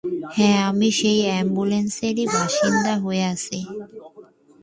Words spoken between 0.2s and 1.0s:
হ্যাঁ, আমি